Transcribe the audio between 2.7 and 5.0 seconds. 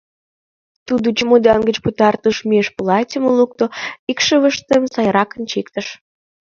платьым лукто, икшывыштым